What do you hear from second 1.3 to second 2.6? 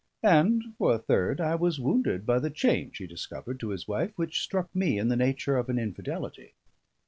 I was wounded by the